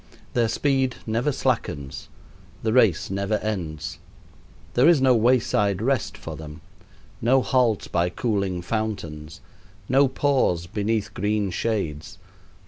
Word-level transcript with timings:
Their 0.33 0.47
speed 0.47 0.95
never 1.05 1.31
slackens, 1.31 2.09
the 2.63 2.73
race 2.73 3.11
never 3.11 3.35
ends. 3.35 3.99
There 4.73 4.87
is 4.89 4.99
no 4.99 5.15
wayside 5.15 5.79
rest 5.79 6.17
for 6.17 6.35
them, 6.35 6.61
no 7.21 7.43
halt 7.43 7.87
by 7.91 8.09
cooling 8.09 8.63
fountains, 8.63 9.41
no 9.87 10.07
pause 10.07 10.65
beneath 10.65 11.13
green 11.13 11.51
shades. 11.51 12.17